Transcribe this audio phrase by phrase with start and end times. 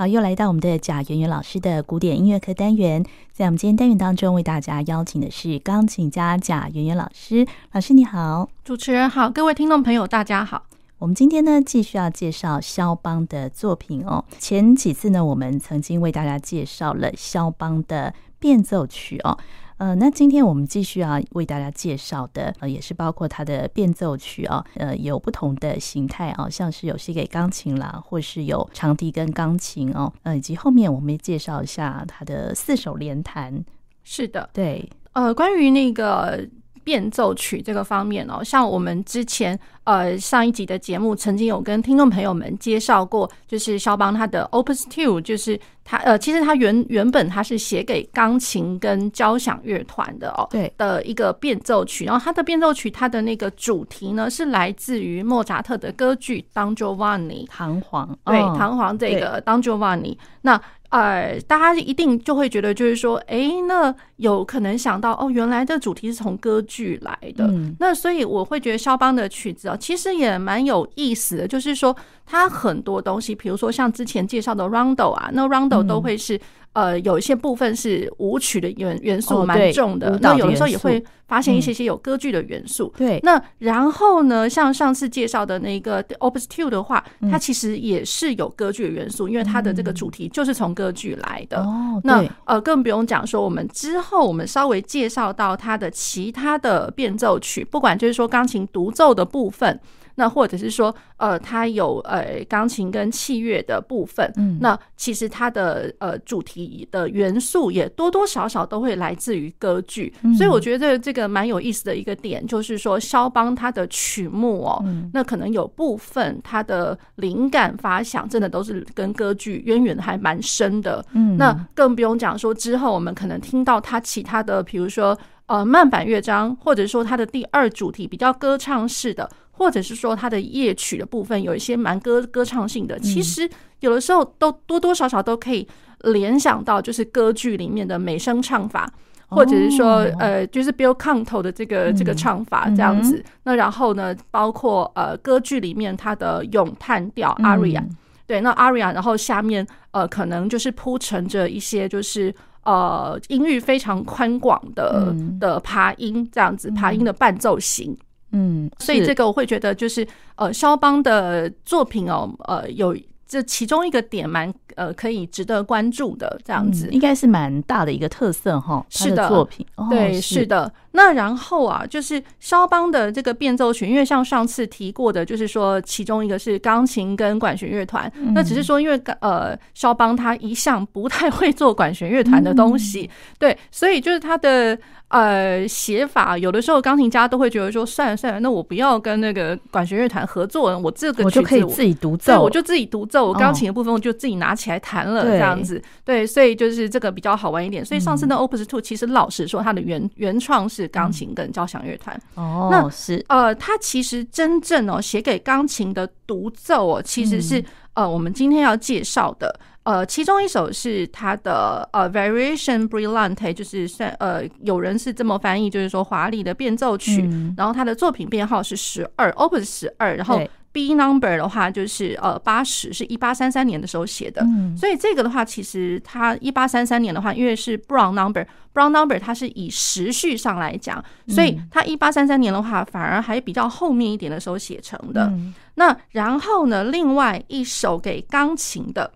[0.00, 3.04] 好，又来到我们的贾圆圆老师的古典音乐课单元。
[3.34, 7.46] 在我们今天单元当中，为大家邀请的是钢琴家贾圆圆老师。
[7.72, 10.62] 老师你好，主持人好，各位听众朋友大家好。
[11.00, 14.24] 我们今天呢，继续要介绍肖邦的作品哦。
[14.38, 19.36] 前几次呢，我们曾经为大家介绍了肖邦的变奏曲哦。
[19.80, 33.64] 呃，那今天我们继续啊为大家介绍的，呃，也是包括它的变奏曲啊，呃，有不同的形态啊，像是有些给钢琴啦，或是有长笛跟钢琴哦，呃，以及后面我们也介绍一下它的四手联弹。
[34.04, 36.46] 是的，对，呃，关于那个。
[36.90, 50.72] 变奏曲这个方面哦，像我们之前呃上一集的节目曾经有跟听众朋友们介绍过，就是肖邦他的 Opus Two，就是他呃其实他原原本他是写给钢琴跟交响乐团的哦，对。
[50.76, 60.60] 的一个变奏曲，然后他的变奏曲它的那个主题呢是来自于莫扎特的歌剧 Don Giovanni 弹簧，对弹簧这个 Don Giovanni 那。
[60.90, 67.46] 呃，大家一定就会觉得，就是说，哎，那有可能想到，哦，原来这主题是从歌剧来的。
[67.46, 67.74] 嗯。
[67.80, 76.40] 那所以我会觉得肖邦的曲子啊，其实也蛮有意思的，就是说，他很多东西，比如说像之前介绍的 Rondo 啊，那 Rondo 都会是。
[76.72, 82.92] 呃，有一些部分是舞曲的元元素蛮重的，那、哦、有的时候也会发现一些些有歌剧的元素。
[82.96, 91.60] 对、嗯，那然后呢，像上次介绍的那个 Opus Two 的话，它其实也是有歌剧的元素，嗯、因为它的这个主题就是从歌剧来的。
[91.60, 99.80] 哦，那呃，更不用讲说，我们之后我们稍微介绍到它的其他的变奏曲，不管就是说钢琴独奏的部分。
[100.20, 110.60] 那或者是说，呃，它有呃钢琴跟器乐的部分，嗯，那其实它的呃主题的元素也多多少少都会来自于歌剧，嗯，所以我。
[110.60, 129.26] 觉得这个蛮有意思的一个点，就是说肖邦他的曲目哦，嗯，那可能有部分他的灵感发想真的都是跟歌剧渊源还蛮深的，嗯，那更不用讲说之后我们可能听到他其他的，比如说呃慢板乐章，或者说他的第二主题比较歌唱式的。
[129.60, 133.46] 或者是说它的夜曲的部分有一些蛮歌歌唱性的，其实
[133.80, 135.68] 有的时候都多多少少都可以
[136.04, 138.90] 联想到就是歌剧里面的美声唱法，
[139.28, 143.22] 或者是说呃就是 bel canto 的这个这个唱法这样子。
[143.42, 147.84] 那然后呢，包括呃歌剧里面它的咏叹调 aria，
[148.26, 152.34] 对，那 aria，然后下面呃可能就是铺陈着一些就是
[152.64, 157.94] 呃音域非常宽广的的爬音这样子，爬音的伴奏型。
[158.32, 162.96] 嗯，所以这个我会觉得就是呃，肖邦的作品哦，呃，有
[163.26, 168.84] 这其中一个点蛮呃可以值得关注的这样子，应该是蛮大的一个特色哈。
[168.88, 170.72] 是的，作品对，是的。
[170.92, 183.08] 那然后啊，就是肖邦的这个变奏曲，因为像上次提过的，就是说其中一个是钢琴跟管弦乐团，那只是说因为呃，肖邦他一向不太会做管弦乐团的东西，
[183.38, 184.78] 对，所以就是他的。
[185.10, 197.84] 呃，写法有的时候钢琴家都会觉得说，算了算了，那我不要跟那个管弦乐团合作，我这个就可以自己独奏，我就自己独奏，我钢琴的部分我就自己拿起来弹了，这样子，对，所以就是这个比较好玩一点。
[197.84, 202.20] 所以上次的 Opus Two 其实老实说，它的原原创是钢琴跟交响乐团。
[202.34, 207.64] 哦，那是呃，他其实真正哦写给钢琴的独奏哦，其实是
[207.94, 209.58] 呃我们今天要介绍的。
[209.82, 217.22] 呃，其中一首是他的呃 Variation Brillante，就是算呃有人是这么翻译，就是说华丽的变奏曲。
[217.22, 220.14] 嗯、然后他的作品编号是十二，Opus 十二。
[220.16, 220.38] 然后
[220.72, 224.42] B number 的话就是呃八十，是一八三三年的时候写的。
[224.44, 235.26] 嗯、所以这个的话，其实它一八三三年的话，因为是 Brown number，Brown number 它是以时序上来讲，所以它一八三三年的话，反而还比较后面一点的时候写成的。
[235.26, 239.10] 嗯、那然后呢，另外一首给钢琴的。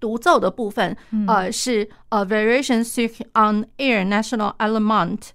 [0.00, 0.96] 独奏的部分，
[1.26, 2.82] 呃，是呃，Variation
[3.34, 4.54] un air national。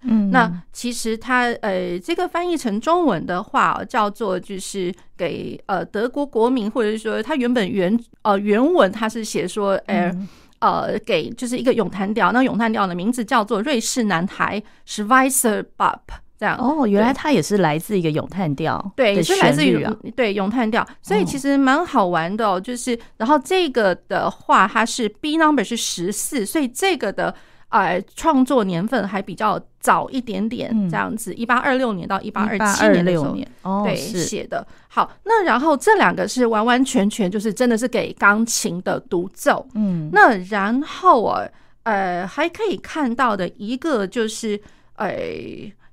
[0.04, 10.12] 嗯，那其实它呃，这个翻译成中文的话，叫做就是给呃德国国民，或者是说它原本原呃原文它是写说，呃
[10.60, 16.00] 呃，给就是一个咏叹调，那咏叹调的名字叫做瑞士男孩 Schweizer Bub。
[16.42, 16.58] 这样。
[16.58, 22.60] 哦，原来它也是来自一个咏叹调，对，也是来自于对咏叹调，所以其实蛮好玩的哦。
[22.60, 27.32] 就是，然后这个的话，它是 B number 是十四，所以这个的
[27.70, 34.66] 呃创作年份还比较早一点点，这样子，一八二六年到一八二七年的时候，哦，对写的。
[34.88, 41.48] 好，那然后这两个是完完全全就是真的是给钢琴的独奏，嗯，那然后啊，
[41.84, 44.60] 呃，还可以看到的一个就是，
[44.96, 45.08] 呃。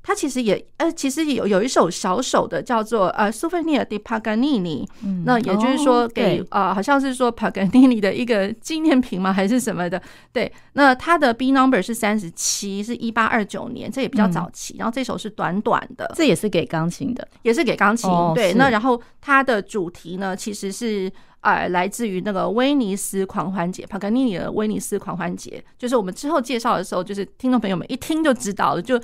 [0.08, 9.30] 他其实也呃，其实有有一首小首的叫做呃《Souvenir di Paganini》，嗯，那也就是说给呃，好像是说 Paganini 的一个纪念品吗？
[9.30, 10.00] 还是什么的？
[10.32, 14.76] 对，那他的 B number 是三十七，是一八二九年，这也比较早期。
[14.76, 18.08] 嗯、然后这首是短短的，这也是给钢琴的，也是给钢琴。
[18.08, 21.12] 哦、对，那然后它的主题呢，其实是。
[21.40, 29.00] 呃，来自于那个威尼斯狂欢节，帕格尼尼的威尼斯狂欢节，就是我们之后介绍的时候，就是听众朋友们一听就知道了，就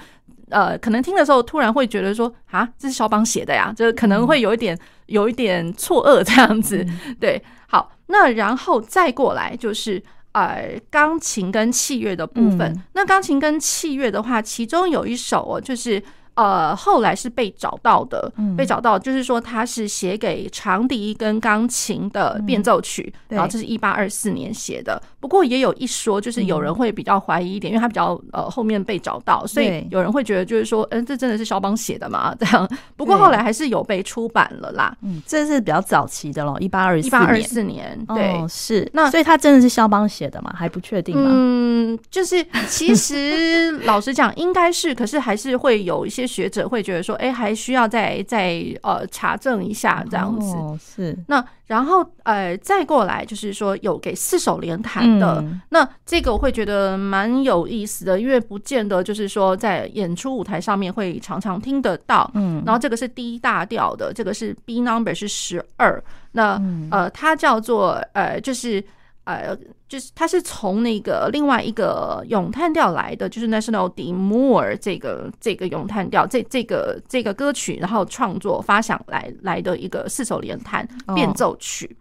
[0.55, 6.87] 呃，可能听的时候突然会觉得说啊，这是肖邦写的呀，就可能会有一点有一点错愕这样子。
[7.19, 10.01] 对，好，那然后再过来就是
[10.33, 12.83] 呃，钢琴跟器乐的部分。
[12.93, 16.03] 那钢琴跟器乐的话，其中有一首哦，就是。
[16.35, 25.01] 呃，后来是被找到的，嗯、被找到，就是说他是写给长笛跟钢琴的变奏曲，嗯、然后这是一八二四年写的。
[25.21, 32.35] 不过也有一说，就是有人会比较怀疑一点，因为他比较呃后面被找到，所以有人会觉得就是说，嗯，这真的是肖邦写的吗？
[32.39, 32.69] 这样。
[32.97, 34.95] 不过后来还是有被出版了啦。
[35.03, 38.91] 嗯，这是比较早期的咯，一八二一八二四年，对，哦、是。
[38.93, 40.53] 那所以他真的是肖邦写的吗？
[40.57, 41.31] 还不确定吗？
[41.33, 46.24] 嗯，就是其实 老实讲，应该是，可是还是会有一些。
[46.27, 50.55] 学者会觉得说，哎，还需要再再呃查证一下这样子。
[50.57, 62.31] 哦、是那然后呃再过来就是说有给四手联弹的，嗯、那这个我会觉得蛮有意思的，因为不见得就是说在演出舞台上面会常常听得到。
[62.35, 66.03] 嗯，然后这个是 D 大调的，这个是 B number 是十二。
[66.33, 66.61] 那
[66.91, 68.85] 呃它叫做呃就是。
[69.25, 69.57] 呃，
[69.89, 81.87] 就是它是从那个另外一个咏叹调来的，就是 National d'Amour 这个这个咏叹调，这这个这个歌曲，然后创作发想来来的一个四手联弹变奏曲。
[81.87, 81.97] Oh.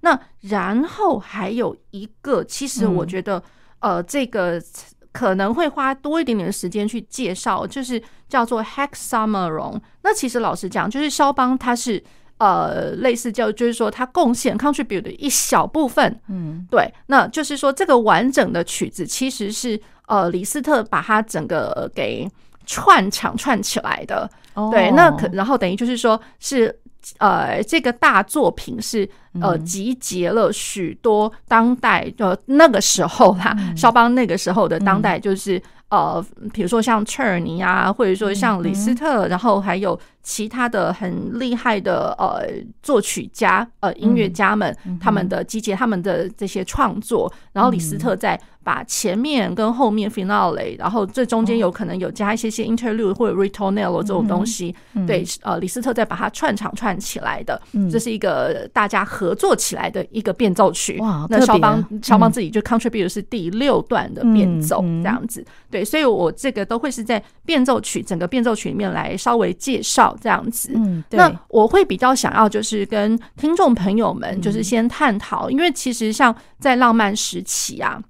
[0.00, 3.42] 那然后还有一个，其实我觉得，
[3.80, 4.62] 嗯、呃，这个
[5.10, 9.80] 可能会花多一点点的时间去介绍，就是叫做 Hexameron。
[10.02, 12.02] 那其实老实讲，就是肖邦他是。
[12.38, 22.28] 呃，类似叫就是说，他贡献 contribute 的一小部分，嗯，对，那就是说，这个完整的曲子其实是呃，李斯特把它整个给
[22.64, 26.74] 串场串起来的，哦、对，那可然后等于就是说是
[27.18, 29.08] 呃，这个大作品是
[29.40, 35.60] 呃，集结了许多当代呃那个时候啦，肖邦、嗯、那个时候的当代就是。
[35.90, 39.98] 呃，比如说像切尔尼啊，或者说像李斯特，嗯、然后还有
[40.28, 42.46] 其他的很厉害的呃
[42.82, 48.38] 作曲家、呃音乐家们，嗯、他们的集结他们的这些创作，然后李斯特在。
[48.64, 60.98] 把前面跟后面 finale，然后这中间有可能有加一些些 interlude 或者 ritornello 这种东西，嗯嗯、对，呃，李斯特再把它串场串起来的，嗯、这是一个大家合作起来的一个变奏曲。
[60.98, 70.72] 哇，那肖邦肖邦自己就 contribute 是第六段的变奏这样子，对，所以我这个都会是在变奏曲整个变奏曲里面来稍微介绍这样子。
[70.74, 71.18] 嗯，对。
[71.18, 78.02] 那我会比较想要就是跟听众朋友们就是先探讨，嗯、因为其实像在浪漫时期啊。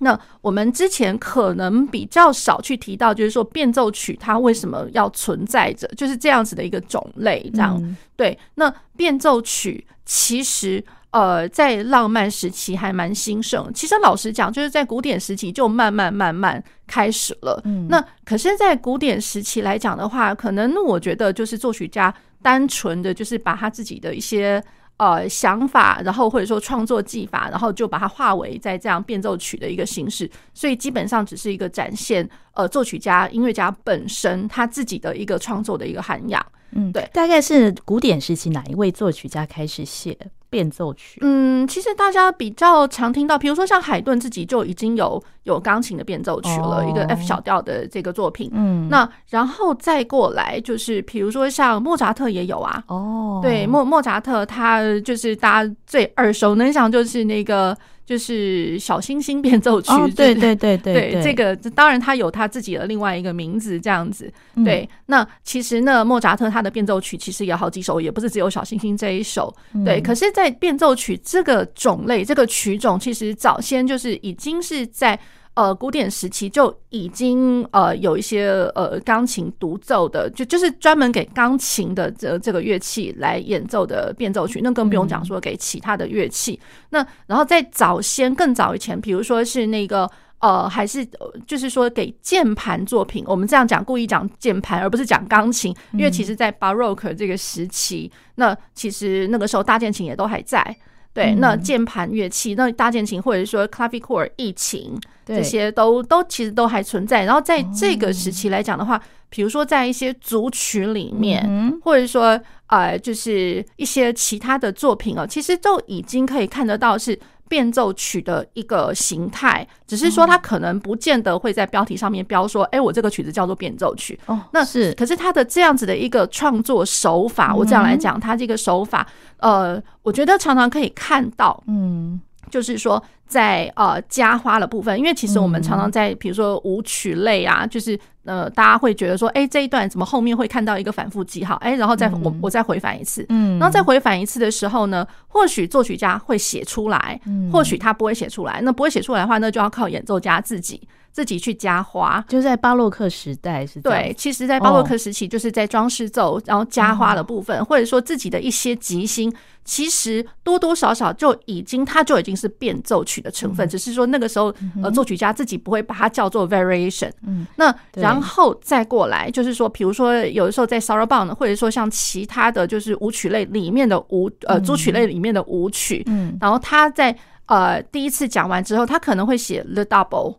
[0.00, 8.38] 那我们之前可能比较少去提到，就是说变奏曲它为什么要存在着，就是这样子的一个种类，这样、嗯、对。
[8.54, 17.60] 那变奏曲其实呃在浪漫时期还蛮兴盛，其实老实讲，就是在古典时期就慢慢慢慢开始了。
[17.64, 24.62] 嗯，那可是，在古典时期来讲的话，可能我觉得就是作曲家单纯的就是把他自己的一些。
[24.98, 36.44] 呃，想法，然后或者说创作技法，然后就把它化为在这样变奏曲的一个形式，所以基本上只是一个展现呃作曲家、音乐家本身他自己的一个创作的一个涵养。
[36.72, 40.16] 嗯，对，大概是古典时期哪一位作曲家开始写
[40.50, 41.18] 变奏曲？
[41.22, 48.50] 嗯，其实大家比较常听到，比如说像海顿自己就已经有有钢琴的变奏曲了，哦、一个 F 小调的这个作品。
[48.54, 52.82] 嗯，那然后再过来就是，比如说像莫扎特也有啊。
[52.88, 57.76] 哦，对，莫莫扎特他就是大家最耳熟能详就是那个。
[58.08, 64.32] 就是小星星变奏曲，对对对对对，这个当然他有他自己的另外一个名字，这样子。
[64.64, 69.54] 对，那其实呢，莫扎特他的变奏曲其实有好几首，也不是只有小星星这一首。
[69.84, 75.20] 对，可是，在变奏曲这个种类，这个曲种，其实早先就是已经是在。
[75.58, 78.46] 呃，古典时期就已经呃有一些
[78.76, 86.52] 呃钢琴独奏的，就就是专门给钢琴的这这个乐器来演奏的变奏曲，那更不用讲说给其他的乐器。
[86.62, 91.04] 嗯、那然后在早先更早以前，比如说是那个呃，还是
[91.44, 100.76] 就是说给键盘作品，我们这样讲故意讲键盘而不是讲钢琴，因为其实在 Baroque 这个时期，那其实那个时候大键琴也都还在。
[101.12, 107.24] 对，那键盘乐器，那大键琴或者说 clavichord 一琴，这些都都其实都还存在。
[107.24, 111.44] 然后在这个时期来讲的话，比如说在一些组曲里面，
[111.82, 117.18] 或者说呃，就是一些其他的作品哦，其实都已经可以看得到是。
[117.48, 124.18] 变奏曲的一个形态，只是说它可能不见得会在标题上面标说，哎、嗯欸，我这个曲子叫做变奏曲。
[124.26, 129.06] 哦，那是，可是它的这样子的一个创作手法，我这样来讲，它这个手法，
[129.38, 133.02] 呃，我觉得常常可以看到，嗯，就是说。
[133.28, 147.20] 在呃加花的部分，因为其实我们常常在比如说舞曲类啊，就是呃大家会觉得说，哎这一段怎么后面会看到一个反复记号，哎然后再我我再回返一次，嗯，然后再回返一次的时候呢，或许作曲家会写出来，
[147.52, 150.80] 或许他不会写出来，那不会写出来的话，那就要靠演奏家自己。
[151.18, 153.80] 自己去加花，就在巴洛克时代是。
[153.80, 159.34] 对，其实，在巴洛克时期，就是在装饰奏，然后加花的部分，或者说自己的一些即兴，
[159.64, 167.10] 其实多多少少就已经，它就已经是变奏曲的成分，只是说那个时候，呃，作曲家自己不会把它叫做 variation。
[167.26, 177.12] 嗯，那然后再过来，就是说，比如说有的时候在 Sarabande，或者说像其他的就是舞曲类里面的舞，呃，组曲类里面的舞曲，嗯，然后他在
[177.46, 180.36] 呃第一次讲完之后，他可能会写 the double。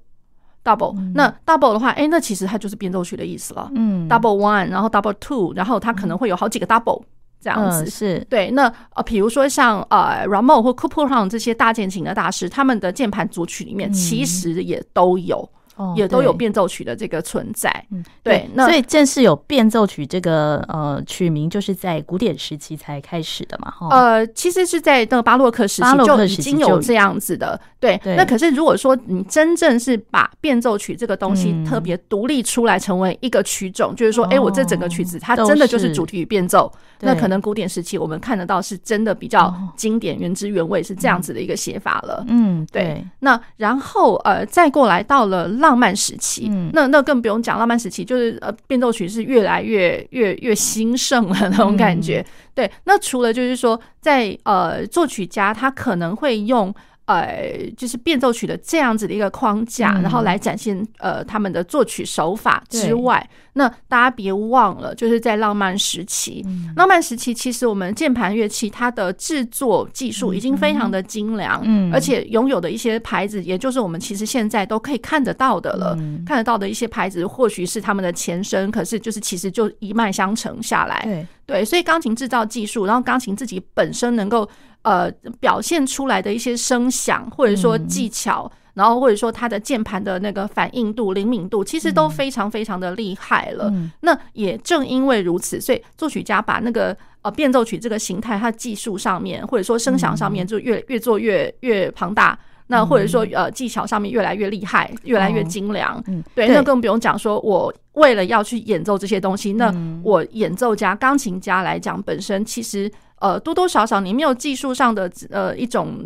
[0.69, 3.69] double，那 double 的话，哎，那其实它就是变奏曲的意思了。
[3.75, 7.01] 嗯，double one，然后 double two，然后它可能会有好几个 double
[7.41, 7.85] 这样子。
[7.89, 8.51] 是对。
[8.51, 15.49] 那呃，比如说像呃 Rameau 或 Couperon 这些大键琴的大师，他们的键盘组曲里面其实也都有。
[15.95, 36.71] 也都有变奏曲的这个存在，嗯，对，那所以正是有变奏曲这个呃曲名，就是在古典时期才开始的嘛，哈，呃，其实是在那个巴洛克时期就已经有这样子的，对，那可是如果说你真正是把变奏曲这个东西特别独立出来成为一个曲种，就是说，哎，我这整个曲子它真的就是主题与变奏，
[37.01, 47.57] 那可能古典时期我们看得到是真的比较经典、原汁原味是这样子的一个写法了，嗯，对，那然后呃再过来到了浪漫时期，嗯，那那更不用讲。
[47.57, 52.25] 浪漫时期就是呃，变奏曲是越来越越越兴盛了那种感觉。
[52.53, 56.73] 对，那除了就是说，在呃，作曲家他可能会用。
[57.09, 75.97] 呃，就是变奏曲的这样子的一个框架，然后来展现呃他们的作曲手法之外，那大家别忘了，就是在浪漫时期，浪漫时期其实我们键盘乐器它的制作技术已经非常的精良，嗯，而且拥有的一些牌子，也就是我们其实现在都可以看得到的了，
[76.27, 84.47] 看得到的一些牌子，或许是他们的前身，可是就是其实就一脉相承下来，对对，所以钢琴制造技术，然后钢琴自己本身能够。
[84.81, 93.71] 呃，表现出来的一些声响，或者说技巧，然后或者说它的键盘的那个反应度、灵敏度，其实都非常非常的厉害了。
[93.99, 102.39] 那也正因为如此，所以作曲家把那个呃变奏曲这个形态，它技术上面或者说声响上面就越越做越越庞大。
[102.67, 106.01] 那或者说呃技巧上面越来越厉害，越来越精良。
[106.07, 112.89] 嗯，对，那更不用讲说，我为了要去演奏这些东西，那我演奏家、钢琴家来讲，本身其实。
[113.19, 115.97] 呃，多多少少你没有技术上的呃一种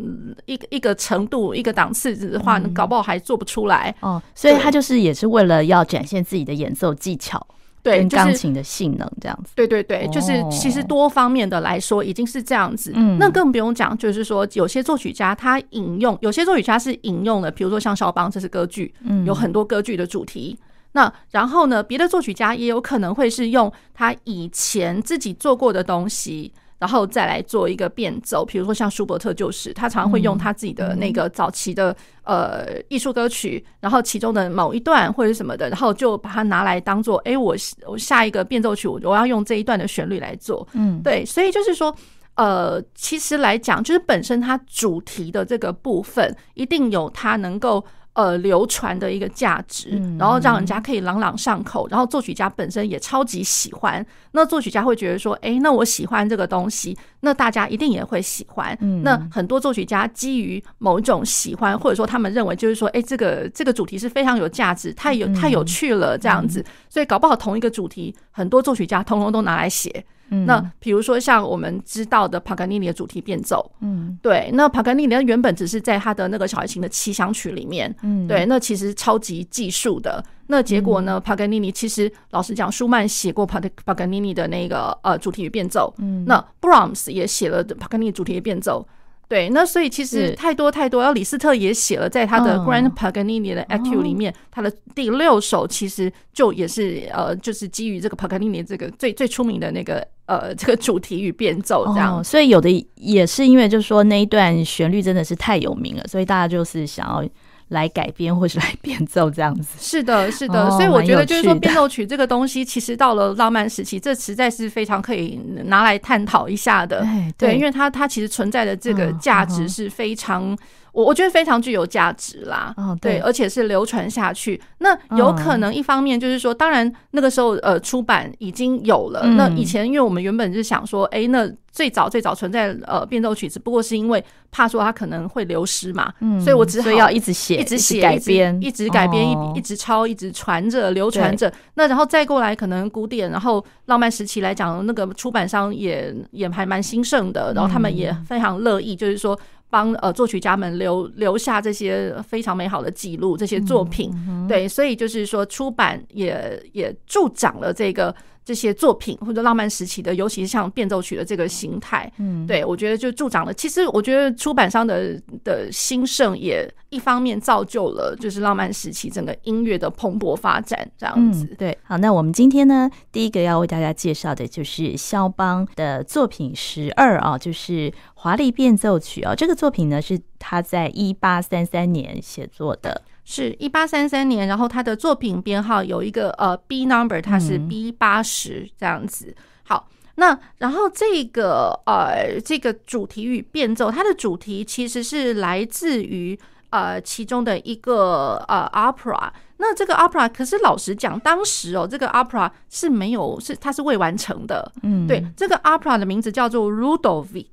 [0.46, 4.22] 一个一个程度一个档次的话，你搞不好还做不出来哦。
[4.34, 7.46] 所以他就是也是为了要展现自己的演奏技巧，
[7.84, 9.51] 对，跟钢琴的性能这样子。
[9.55, 12.91] 对对对，就是其实多方面的来说已经是这样子。
[12.96, 20.58] 嗯，那更不用讲，就是说有些作曲家他引用，有些作曲家是引用了，比如说像肖邦，这是歌剧，嗯，有很多歌剧的主题。
[20.93, 26.51] 那然后呢，别的作曲家也有可能会是用他以前自己做过的东西。
[26.84, 41.96] 然后再来做一个变奏，比如说像舒伯特就是，他常常会用他自己的那个早期的呃艺术歌曲，然后其中的某一段或者什么的，然后就把它拿来当做，哎，我我下一个变奏曲，我我要用这一段的旋律来做，嗯，对，所以就是说，
[42.36, 47.82] 呃，其实来讲，就是本身它主题的这个部分，一定有它能够。
[48.13, 49.89] 呃，流传的一个价值，
[50.20, 54.05] 然后让人家可以朗朗上口，然后作曲家本身也超级喜欢。
[54.34, 58.77] 那作曲家会觉得说，哎，那我喜欢这个东西，那大家一定也会喜欢。
[59.01, 70.03] 那很多作曲家基于某一种喜欢，或者说他们认为就是说，哎，这个这个主题是非常有价值，太有太有趣了，这样子，所以搞不好同一个主题，很多作曲家通通都拿来写。
[70.48, 80.22] 那比如说像我们知道的帕格尼尼的主题变奏，嗯，对，那帕格尼尼原本只是在他的那个小提琴的七响曲里面，嗯，对，那其实超级技术的。
[80.53, 88.88] 那结果呢，帕格尼尼其实老实讲，舒曼写过帕特帕格尼尼的那个呃主题与变奏，嗯，那 Brahms 也写了帕格尼尼主题与变奏。
[89.27, 102.24] 对，那所以其实太多太多，然后李斯特也写了，在他的 Grand Paganini 的 Etude 里面，哦、他的第六首其实就也是呃，就是基于这个 Paganini 这个最最出名的那个呃 这个主题与变奏这样、哦。
[102.24, 107.27] 所以有的也是因为就是说那一段旋律真的是太有名了，所以大家就是想要。
[107.74, 117.06] 来改编或是来变奏这样子，是的，是的，所以我觉得就是说变奏曲这个东西，其实到了浪漫时期，这实在是非常可以拿来探讨一下的。
[117.38, 120.58] 对，因为它它其实存在的这个价值是非常。
[120.94, 124.62] 我我觉得非常具有价值啦，哦、对，对，而且是流传下去。
[124.78, 129.22] 那有可能一方面就是说，当然那个时候呃出版已经有了。
[129.24, 141.52] 嗯、那以前因为我们原本是想说，哎、欸，那最早最早存在呃变奏曲，只不过是因为怕说它可能会流失嘛，嗯，所以我只好要一直写，一直写改编，一直改编，一一直抄，一直传着流传着。
[141.74, 149.36] 那然后再过来，可能古典，然后浪漫时期来讲，那个出版商也也还蛮兴盛的，然后他们也非常乐意，就是说。
[149.74, 158.13] 帮呃作曲家们留留下这些非常美好的记录，这些作品，嗯、对，所以就是说出版也也助长了这个。
[158.46, 163.54] 这些作品或者浪漫时期的，尤其是像变奏曲的这个形态，嗯，对我觉得就助长了。
[163.54, 171.46] 其实我觉得出版商的的兴盛也一方面造就了，就是浪漫时期整个音乐的蓬勃发展这样子。
[171.52, 179.34] 嗯、对，好，那我们今天呢，第一个要为大家介绍的就是肖邦的作品十二啊，就是华丽变奏曲啊。
[179.34, 183.04] 这个作品呢是他在一八三三年写作的。
[183.25, 189.34] 是一八三三年，然后他的作品编号有一个呃 B number，它是 B 八十这样子。
[189.63, 196.38] 好，那然后这个呃这个主题与变奏，它的主题其实是来自于
[196.70, 199.32] 呃其中的一个呃 opera。
[199.58, 204.70] 那这个 opera 可是老实讲，当时哦这个 opera 是没有是它是未完成的。
[204.82, 207.46] 嗯，对，这个 opera 的名字叫做 Ludovic，Ludovic。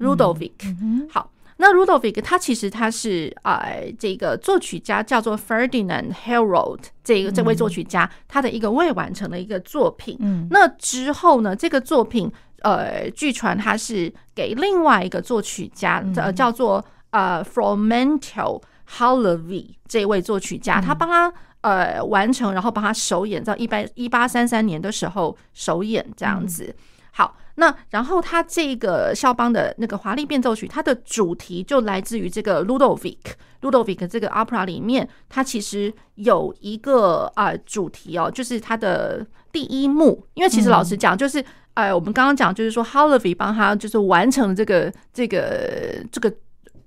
[0.00, 1.30] Ludovic，好。
[1.60, 10.16] 那 Ludovic 他其实他是呃这个作曲家叫做 Ferdinand Herold 这个这位作曲家他的一个未完成的一个作品。
[10.20, 12.30] 嗯，那之后呢，这个作品
[12.62, 18.62] 呃据传他是给另外一个作曲家呃叫做呃 Fromental
[18.96, 26.72] Halevi 这位作曲家，他帮他呃完成，然后帮他首演，在一八一八三三年的时候首演这样子。
[27.10, 27.36] 好。
[27.58, 40.24] 那然后他这个肖邦的那个华丽变奏曲，它的主题就来自于这个 Ludovic，Ludovic 这个 opera 里面，它其实有一个啊主题哦，就是它的第一幕。
[40.34, 46.32] 因为其实老实讲，就是呃，我们刚刚讲就是说 Halevi 帮他就是完成这个这个这个。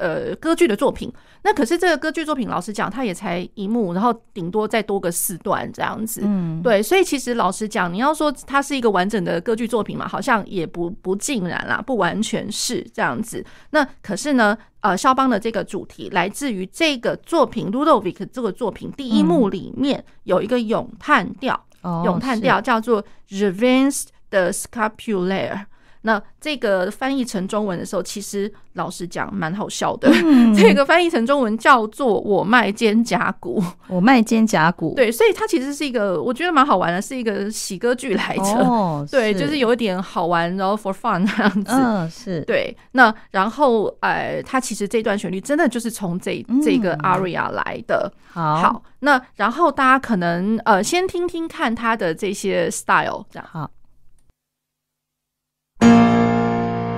[0.01, 6.21] 呃，歌剧的作品，那可是这个歌剧作品，老实讲，它也才一幕，然后顶多再多个四段这样子。
[6.23, 13.45] 嗯，对，所以其实老实讲，你要说它是一个完整的歌剧作品嘛，好像也不不尽然啦，不完全是这样子。
[13.69, 21.63] 那可是呢，呃，肖邦的这个主题来自于这个作品《Ludovic》这个作品第一幕里面有一个咏叹调，
[22.05, 25.65] 咏叹调叫做 Reverenz des Scapulaires
[26.03, 30.11] 那这个翻译成中文的时候，其实老实讲蛮好笑的。
[30.23, 34.93] 嗯、 这个翻译成中文叫做“我卖肩胛骨”，我卖肩胛骨。
[34.95, 38.43] 对，所以它其实是一个我觉得蛮好玩的，是一个喜歌剧来着。
[38.65, 41.71] 哦， 对，就是有一点好玩，然后 for fun 这样子。
[41.71, 42.75] 嗯，是对。
[42.93, 48.11] 那然后呃，它其实这段旋律真的就是从这这个 aria 来的。
[48.33, 53.69] 好，那然后大家可能呃先听听看它的这些 style，这样好。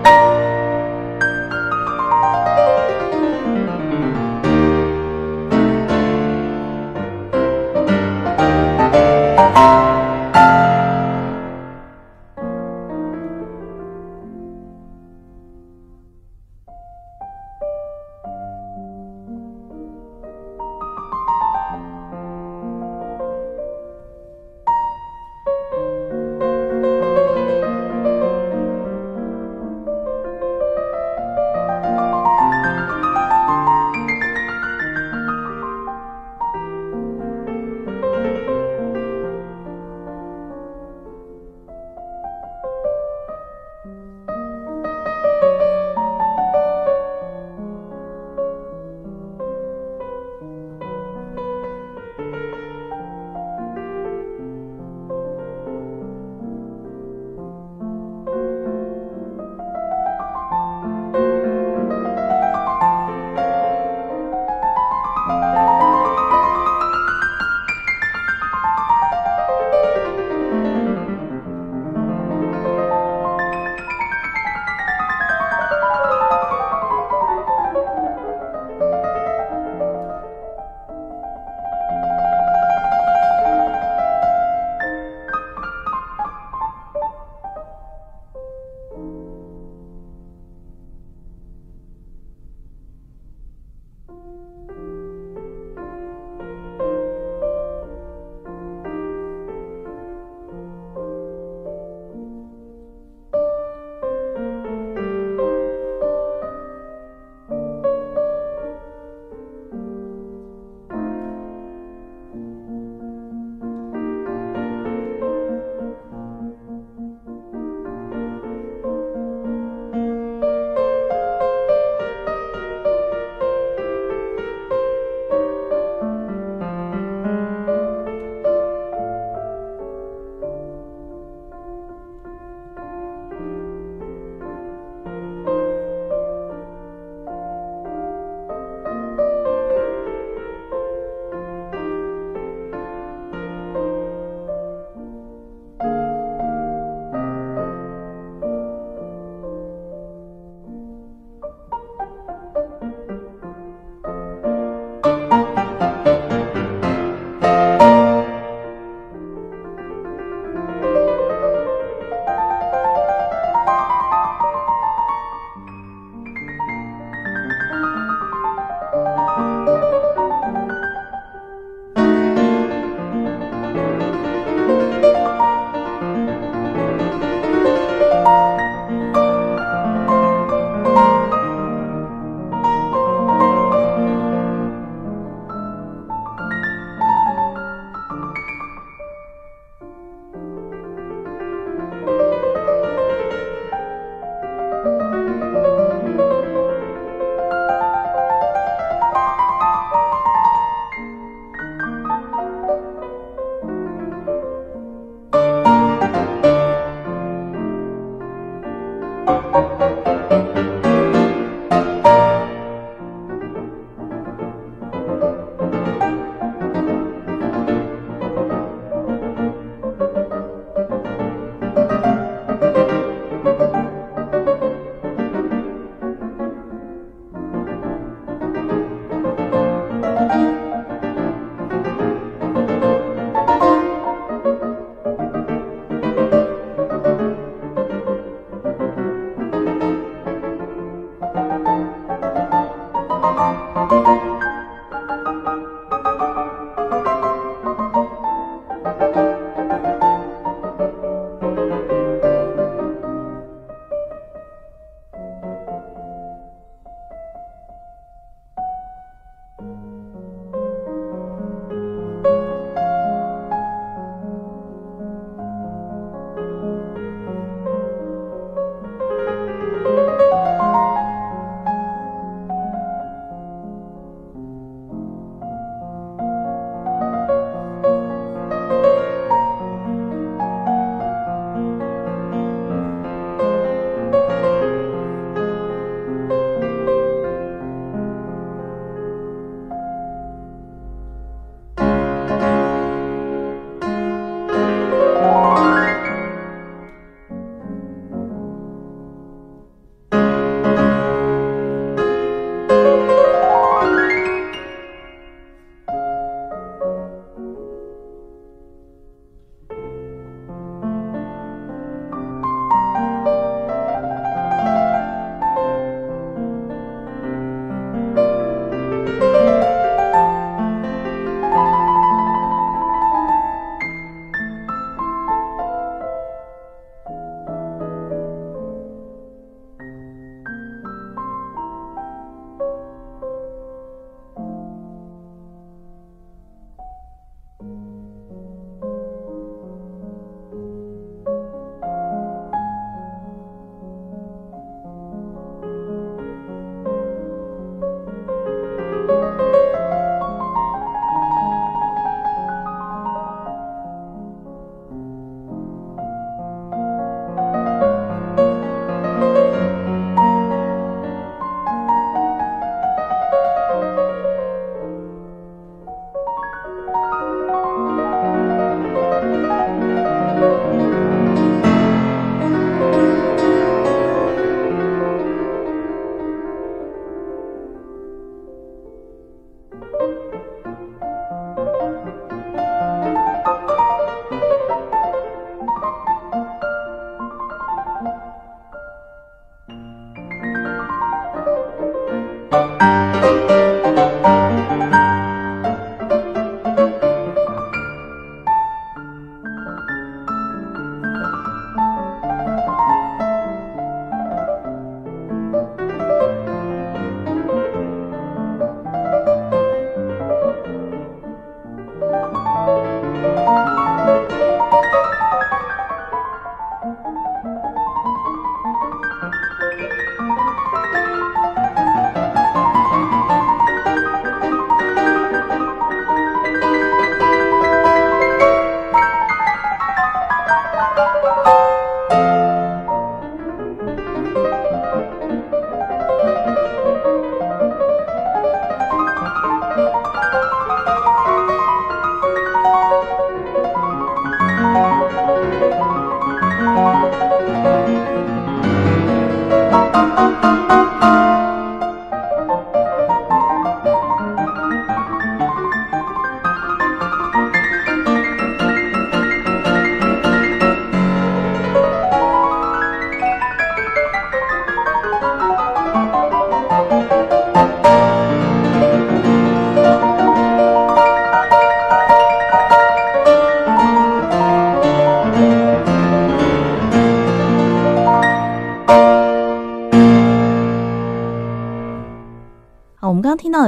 [0.03, 0.32] 到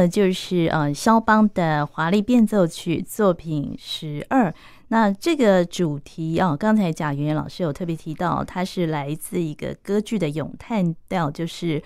[0.05, 4.53] 的就是呃肖邦的华丽变奏曲作品十二。
[4.89, 11.81] 那这个主题啊，刚才贾圆圆老师有特别提到，它是来自一个歌剧的咏叹调，就是《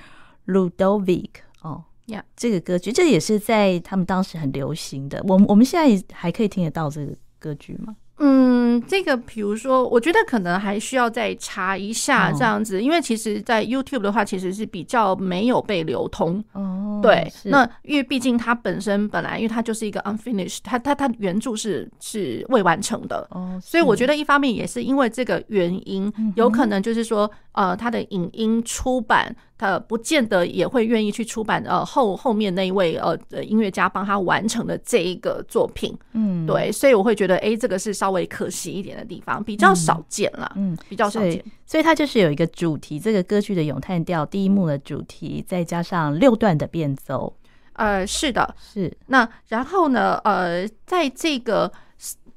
[0.47, 1.23] Ludovic》
[1.62, 1.86] 哦。
[2.08, 5.23] 呀，这个歌剧这也是在他们当时很流行的。
[5.27, 7.95] 我们我们现在还可以听得到这个歌剧吗？
[8.19, 16.43] 嗯，这个比如说，我觉得可能还需要再查一下这样子，哦、因为其实，在 YouTube 的话，其实是比较没有被流通。
[16.51, 23.25] 哦，对，那因为毕竟它本身本来，因为它就是一个 unfinished，它它它原著是是未完成的。
[23.32, 29.36] 哦，所以我觉得一方面也是因为这个原因，有可能就是说，呃，它的影音出版。
[29.60, 47.36] 他不见得也会愿意去出版呃后后面那一位呃音乐家帮他完成的这一个作品，嗯，对，所以我会觉得哎，这个是稍微可惜一点的地方，比较少见了，嗯，比较少见，所以它就是有一个主题，这个歌剧的咏叹调第一幕的主题，再加上六段的变奏，
[47.74, 48.95] 呃，是的，是。
[49.08, 51.69] 那然后呢，呃，在这个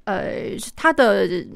[0.05, 1.47] 呃他的。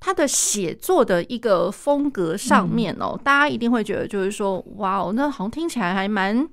[0.00, 6.48] 他的写作的一个风格上面哦，嗯、大家一定会觉得就是说，哇哦，那好像听起来还蛮，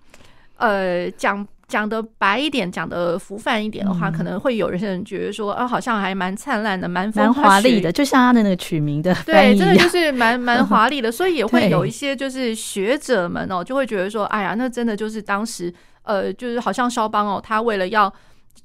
[0.58, 18.12] 呃，讲讲的白一点，讲的浮泛一点的话，嗯、可能会有些人觉得说，啊，好像还蛮灿烂的，蛮蛮华丽的，就像他的那个取名的，对，真的就是蛮蛮 华丽的，所以也会有一些就是学者们哦，就会觉得说，哎呀，那真的就是当时，呃，就是好像肖邦哦，他为了要。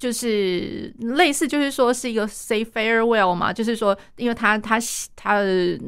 [0.01, 4.81] 就是类似，就是说是一个 say farewell 嘛，就是说，因为他他
[5.15, 5.41] 他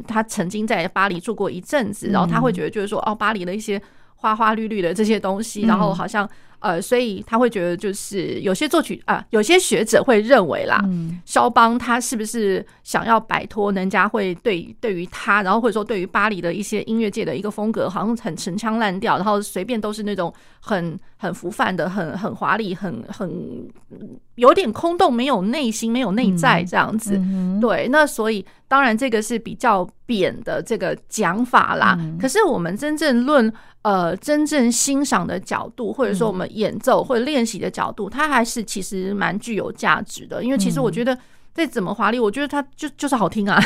[0.07, 3.83] 他曾经在巴黎住过一阵子，然后他会觉得就是说，哦，巴黎的一些
[4.15, 6.29] 花花绿绿的这些东西，然后好像。
[6.63, 10.83] 呃，所以他会觉得，就是有些作曲啊，有些学者会认为啦，
[11.25, 23.69] 肖邦他是不是想要摆脱人家会对对于他，然后或者说对于巴黎的一些音乐界的一个风格，好像很陈腔滥调，然后随便都是那种很很浮泛的、很很华丽、很很
[24.37, 27.21] 有点空洞、没有内心、没有内在这样子。
[27.61, 31.99] 对，那所以当然这个是比较扁的这个讲法啦。
[32.19, 33.53] 可是我们真正论。
[33.83, 40.41] 呃，真正欣赏的角度，或者说我们演奏或者练习的角度，它还是其实蛮具有价值的。
[40.45, 41.19] 因为其实我觉得
[41.53, 43.61] 再怎么华丽，我觉得它就就是好听啊。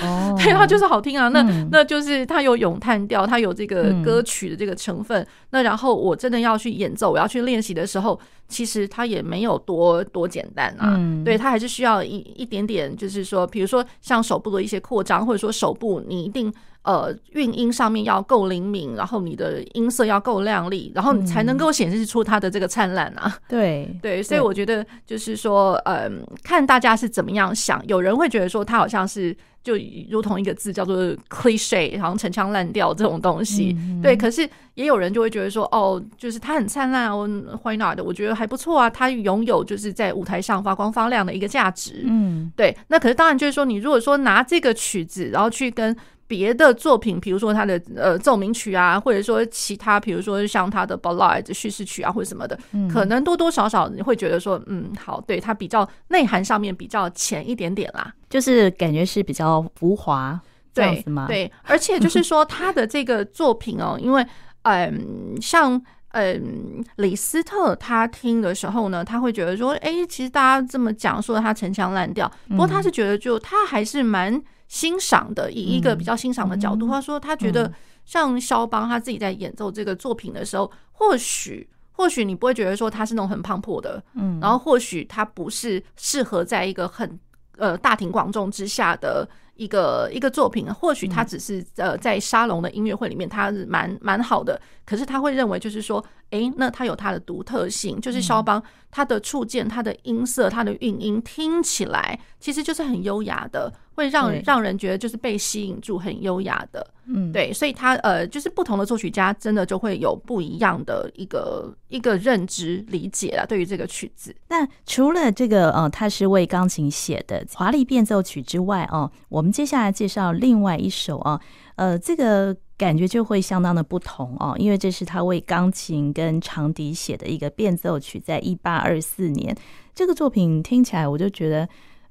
[0.00, 1.28] 哦， 对，它就是好听啊。
[1.28, 5.26] 那那就是它有咏叹调，它有这个歌曲的这个成分。
[5.50, 10.98] 那然后我真的要去演奏，我要去练习的时候，其实它也没有多多简单啊。
[11.24, 16.52] 对，它还是需要一一点点，就是说，比如说像手部的一些扩张，或者说手部你一定。
[16.82, 23.36] 呃，韵音上面要够灵敏，然后你的音色要够亮丽，然后你才能够显示出它的这个灿烂啊。
[23.46, 27.84] 对对，所以我觉得就是说，嗯，看大家是怎么样想。
[27.88, 29.74] 有人会觉得说，它好像是就
[30.10, 30.96] 如同一个字叫做
[31.28, 33.76] cliche，好像陈腔滥调这种东西。
[34.02, 37.28] 对，可是也有人就会觉得说，哦，就是它很灿烂哦
[37.62, 38.00] ，why not？
[38.00, 42.04] 我觉得还不错啊，它拥有就是在舞台上发光发亮的一个价值。
[42.04, 42.76] 嗯，对。
[42.88, 45.94] 那可是当然就是说，你如果说拿这个曲子，然后去跟
[46.28, 60.38] 别的作品，比如说他的呃奏鸣曲啊，或者说其他，比如说像他的 Ballade 叙事曲啊，或者什么的，嗯、可能多多少少你会觉得说，嗯，好，对，他比较内涵上面比较浅一点点啦，就是感觉是比较浮华，
[60.74, 61.26] 这样子吗？
[61.26, 64.26] 对，对，而且就是说他的这个作品哦，因为
[64.64, 74.42] 嗯，像嗯李斯特他听的时候呢，他会觉得说，哎，其实大家这么讲说他陈腔滥调，不过他是觉得就他还是蛮。
[74.68, 77.72] 欣赏的，以一个比较欣赏的角度，他说他觉得
[78.04, 87.18] 像肖邦他自己在演奏这个作品的时候，或许或许你不会觉得说他是那种很磅礴的，嗯，然后或许他不是适合在一个很
[87.56, 89.28] 呃大庭广众之下的。
[89.58, 94.56] 一个一个作品，或许他只是呃在沙龙的音乐会里面，他是蛮蛮好的。
[94.86, 95.98] 可是他会认为，就是说，
[96.30, 106.86] 诶，那他有他的独特性，就是肖邦他的触键、他的音色、他的韵音，听起来其实就是很优雅的，会让让人觉得就是被吸引住，很优雅的。
[107.06, 113.44] 嗯，对，所以他呃，就是不同的作曲家，真的就会有不一样的一个一个认知理解了。
[113.44, 121.40] 对于这个曲子，那除了这个呃，他是为钢琴写的华丽变奏曲之外哦，我们接下来介绍另外一首啊，
[121.76, 129.56] 呃，这个感觉就会相当的不同哦，因为这是他为钢琴跟长笛写的一个变奏曲，在一八二四年，
[129.94, 131.68] 这个作品听起来我就觉得。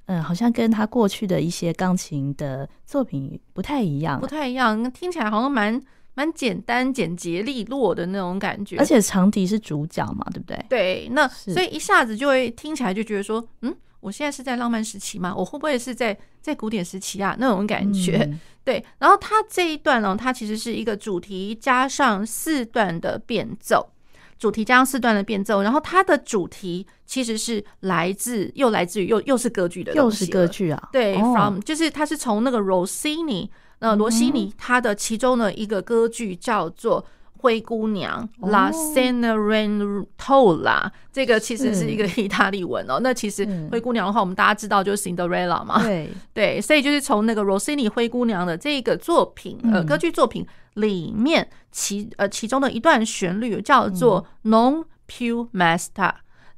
[0.08, 5.80] 嗯，好像跟他过去的一些钢琴的作品不太一样，不太一样，听起来好像蛮
[6.14, 8.76] 蛮简单、简洁利落的那种感觉。
[8.78, 10.66] 而且长笛是主角嘛，对不对？
[10.68, 15.34] 对，那所以一下子就会听起来就觉得说，嗯，我现在是在浪漫时期吗？
[15.36, 17.36] 我会不会是在在古典时期啊？
[17.38, 18.26] 那种感觉。
[18.30, 23.90] 嗯、对，然后它这一段呢，它其实是一个主题加上四段的变奏。
[24.38, 33.48] 主题加上四段的变奏，然后它的主题其实是来自又来自于又又是歌剧的，又是歌剧啊，对、哦、，from 就是它是从那个 Rossini，
[33.80, 37.04] 那罗西尼他的其中的一个歌剧叫做。
[37.38, 42.98] 灰姑娘、oh, La Cenerentola，这个其实是一个意大利文哦。
[43.00, 45.80] 那其实灰姑娘的话，我们大家知道就是 Cinderella 嘛。
[45.82, 46.10] 对。
[46.34, 56.12] 对，所以就是从那个 Rossini 灰姑娘的这个作品，呃，歌剧作品里面其呃其中的一段旋律叫做 Non più mesta，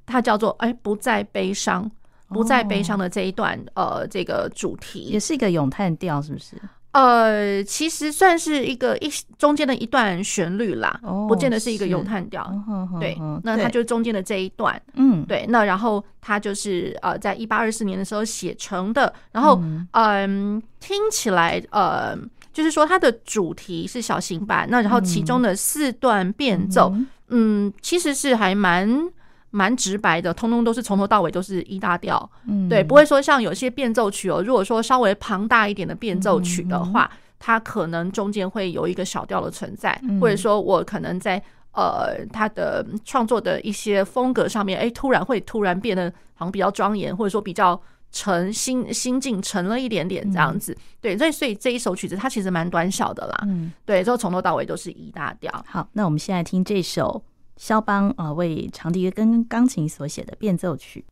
[0.06, 1.90] 它叫做哎不再悲伤，
[2.28, 6.56] 不再悲伤的这一段呃这个主题，也是一个咏叹调，是不是？
[6.92, 12.42] 呃，其实算是一个一中间的一段旋律啦，哦、不见得是一个咏叹调。
[12.66, 14.80] 哦、对，哦、那它就是中间的这一段。
[14.94, 19.12] 嗯，对，那然后它就是呃，在一八二四年的时候写成的。
[19.30, 20.26] 然后，嗯、呃，
[20.80, 22.16] 听起来呃，
[22.52, 29.08] 就是说它的主题是小型版，那然后其中的四段变奏，嗯，嗯，其实是还蛮。
[29.50, 47.80] 蛮直白的，通通都是从头到尾都是一大调，嗯，对，不会说像有些变奏曲哦，如果说稍微庞大一点的变奏曲的话，嗯、它可能中间会有一个小调的存在，嗯、或者说我可能在呃它的创作的一些风格上面，哎，突然会突然变得好像比较庄严，或者说比较
[48.12, 55.52] 沉心心境沉了一点点这样子，嗯、对，所以所以这一首曲子它其实蛮短小的啦，嗯，对，之后从头到尾都是一大调。
[55.66, 57.20] 好，那我们现在听这首。
[57.60, 61.04] 肖邦啊，为长笛跟钢琴所写的变奏曲。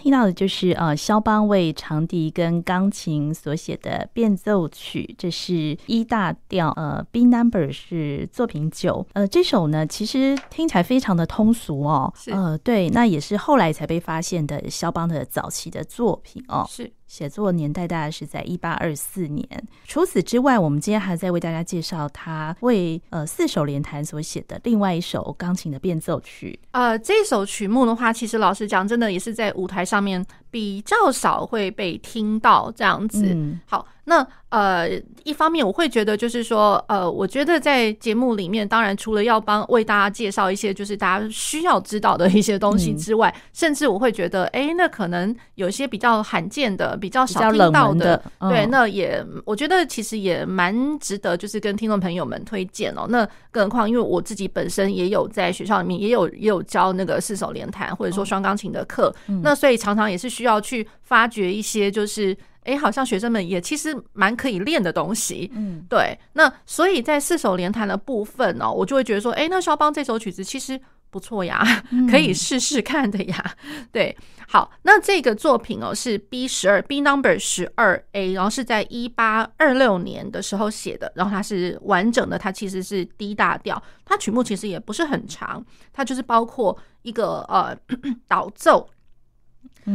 [0.00, 9.06] 听到的就是呃，肖邦为长笛跟钢琴所写的变奏曲，这是一大调，呃，B Number 是作品九。
[9.12, 12.10] 呃，这首呢，其实听起来非常的通俗哦。
[12.32, 16.66] 呃，对，那也是后来才被发现的肖邦的早期的作品哦。
[16.66, 16.90] 是。
[17.10, 19.44] 写作年代大概是在一八二四年。
[19.84, 26.56] 除此之外，我们今天还在为大家介绍他为呃四手联弹所写的另外一首钢琴的变奏曲。
[26.70, 33.22] 呃，这首曲目的话，其实老实讲，真的也是在舞台上面比较少会被听到这样子。
[33.34, 33.86] 嗯、好。
[34.04, 34.90] 那呃，
[35.22, 53.06] 一方面我会觉得就是说，呃，我觉得在节目里面，当然除了要帮为大家介绍一些就是大家需要知道的一些东西之外，嗯、甚至我会觉得，哎、欸，那可能有一些比较罕见的、比较少听到的，的嗯、对，那也我觉得其实也蛮值得，就是跟听众朋友们推荐哦。
[53.08, 62.36] 那更何况，因为我自己本身也有在学校里面也有也有教那个四手联弹或者说双钢琴的课，嗯、那所以常常也是需要去发掘一些就是。
[62.62, 66.16] 哎，好像学生们也其实蛮可以练的东西，嗯，对。
[66.34, 70.78] 那所以在四手联弹的部分呢、哦，我就会觉得说，哎，那肖邦这首曲子其实
[71.08, 71.64] 不错呀，
[72.10, 73.56] 可以试试看的呀。
[73.64, 74.14] 嗯、 对，
[74.46, 85.64] 好，那这个作品哦是 B 十二 B number 十二 A，然后是在一八二六年的时候写的，然后它是完整的，它其实是 D 大调，它曲目其实也不是很长，
[85.94, 87.74] 它就是包括一个呃
[88.28, 88.99] 导奏，嗯，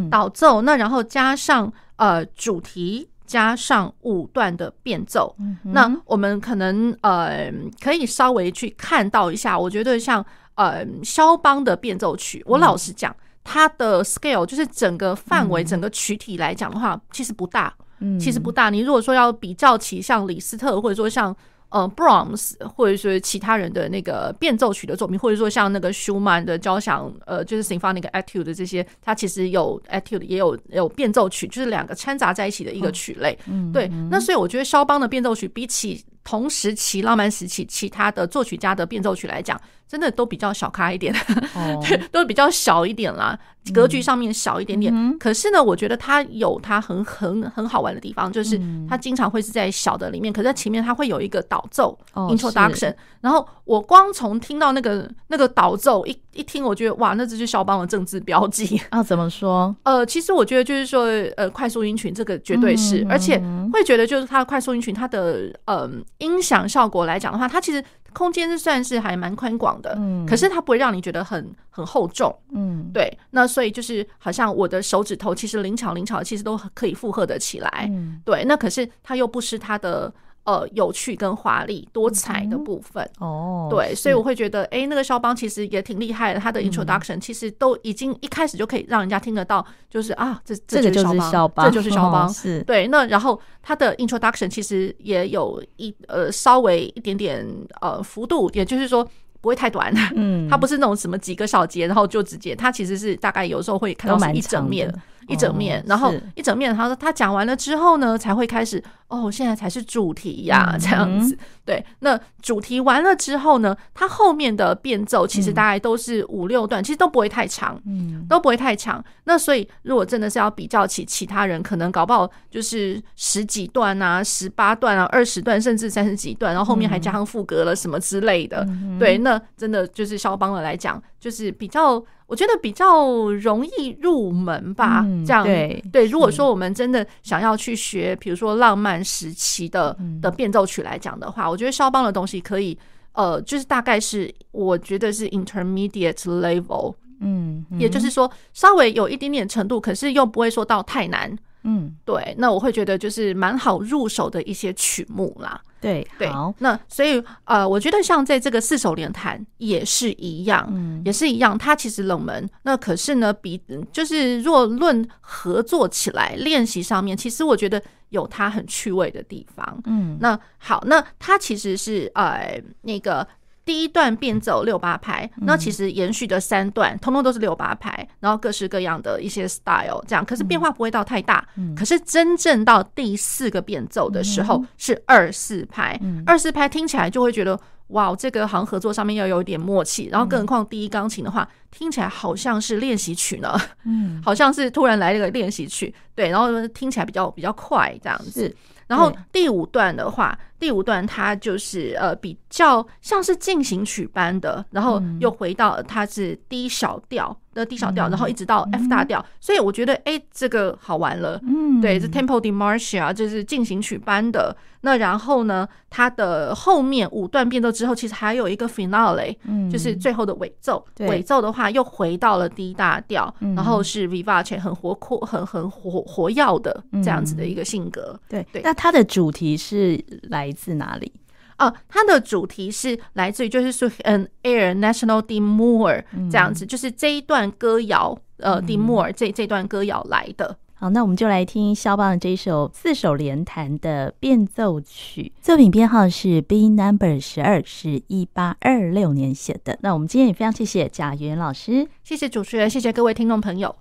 [0.09, 1.71] 导奏，那然后加上。
[1.97, 7.49] 呃，主题加上五段的变奏，嗯、那我们可能呃
[7.81, 9.57] 可以稍微去看到一下。
[9.57, 10.21] 我觉得像
[10.55, 13.15] 呃肖邦的变奏曲，我老实讲，
[13.45, 18.69] 它的 scale 就是整个范围、整个曲体来讲的话，其实不大，嗯、其实不大。
[18.69, 21.33] 你如果说要比较起像李斯特，或者说像。
[21.69, 33.37] 呃，Brahms 或者说其他人的那个变奏曲的作品，或者说像那个舒曼的交响，呃，就是 Symphonic Etude 的这些，它其实有 Etude 也有有变奏曲，就是两个掺杂在一起的一个曲类。
[33.47, 33.87] 嗯，对。
[34.09, 41.13] 那所以我觉得肖邦的变奏曲比起同时期浪漫时期其他的作曲家的变奏曲来讲，真的都比较小咖一点，
[41.55, 43.37] 哦、 都比较小一点啦。
[43.73, 52.93] 格局上面小一点点，嗯、可是呢，我觉得它有它很很很好玩的地方，就是它经常会是在小的里面，可是在前面它会有一个导奏、哦、（introduction）。
[53.21, 59.01] 然后我光从听到那个那个导奏一一听，我觉得哇，那这就是肖邦的政治标记 啊！
[59.01, 59.75] 怎么说？
[59.81, 61.05] 呃，其实我觉得就是说，
[61.35, 63.41] 呃，快速音群这个绝对是，嗯、而且
[63.73, 67.83] 会觉得就是它的快速音群，它的呃音响效果来讲的话，它其实。
[68.15, 73.15] 空间是算是还蛮宽广的，嗯，可是它不会让你觉得很很厚重，嗯，对。
[73.29, 78.43] 那所以就是好像我的手指头其实灵巧灵巧，其实都可以负荷的起来，嗯，对。
[78.45, 80.11] 那可是它又不失它的。
[80.45, 86.39] 呃，有趣跟华丽多彩的部分哦，对，所以我会觉得，哎、欸，那个肖邦其实也挺厉害的。
[86.39, 92.87] 他的 introduction 其实都已经一开始就可以让人家听得到，就是啊，这这就是肖邦，这就是肖邦， 是对。
[92.89, 97.43] 那然后他的 introduction 其实也有一呃稍微一点点
[97.81, 99.03] 呃幅度，也就是说
[99.41, 104.93] 不会太短，嗯， 他不是那种什么几个小节，然后就直接，他其实是大概有时候会看到是一整面。
[105.27, 111.37] 一整面，然后一整面，他说他讲完了之后呢，才会开始哦，现在才是主题呀，这样子。
[111.63, 119.03] 对，那主题完了之后呢，它后面的变奏其实大概都是五六段，其实都不会太长，嗯，都不会太长。
[119.25, 128.67] 那所以如果真的是要比较起其他人，可能搞不好就是十几段啊、十八段啊、二十段，甚至三十几段，然后后面还加上副歌了什么之类的。
[128.99, 132.03] 对，那真的就是肖邦的来讲，就是比较。
[132.27, 136.07] 我觉得比较容易入门吧，嗯、这样对对。
[136.07, 142.77] 如果说我们真的想要去学，比如说浪漫时期的的变奏曲来讲的话，嗯、我觉得肖邦的东西可以，
[143.13, 151.37] 呃，就是大概是我觉得是 intermediate level，嗯，嗯也就是说稍微有一点点程度，可是又不会说到太难。
[151.67, 155.59] 嗯，对，那我会觉得就是蛮好入手的一些曲目啦。
[155.85, 162.49] 对，对，那所以呃，我觉得像在这个四手联弹也是一样，嗯，也是一样，它其实冷门。
[162.63, 163.61] 那可是呢，比
[163.91, 169.81] 就是若论合作起来练习上面，其实我觉得有它很趣味的地方。
[169.85, 173.27] 嗯，那好，那它其实是呃那个。
[173.65, 181.43] 第一段变奏六八拍，那其实延续的三段通通都是六八拍，然后各式各样的一些 style 这样，可是变化不会到太大。
[181.75, 190.09] 可是真正到第四个变奏的时候是二四拍，二四拍听起来就会觉得哇，这个好像合作上面要有一点默契。
[190.11, 198.55] 然后更何况第一钢琴的话，听起来好像是练习曲呢，嗯， 好像是突然来了个练习曲，对，然后听起来比较比较快这样子。
[198.87, 207.37] 然后第五段的话，第五段它就是呃比较像是进行曲般的，然后又回到它是低小调。
[207.55, 211.39] 的低小调，然后一直到 F 大调，所以我觉得哎，这个好玩了。
[211.43, 214.53] 嗯，对，这 Tempo di Marcia 就是进行曲般的。
[214.81, 219.37] 那然后呢，它的后面五段变奏之后，其实还有一个 Finale，
[219.71, 220.85] 就是最后的尾奏。
[221.07, 228.19] 尾奏的话又回到了 D 大调，然后是 Vivace 很活泼、很很活活跃的这样子的一个性格。
[228.27, 228.61] 对对。
[228.63, 231.11] 那它的主题是来自哪里？
[231.57, 240.57] 哦，它的主题是来自于就是说，嗯，Air National d'Amour 这样子，就是这一段歌谣，呃，d'Amour 这这段歌谣来的。
[240.73, 249.79] 好，那我们就来听肖邦的这一首四手联弹的变奏曲，作品编号是 B Number 十二，是一八二六年写的。
[249.81, 253.73] 那我们今天也非常谢谢贾元老师，谢谢主持人，谢谢各位听众朋友。